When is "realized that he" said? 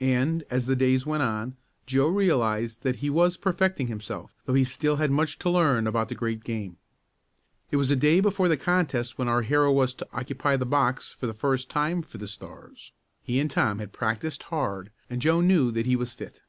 2.08-3.10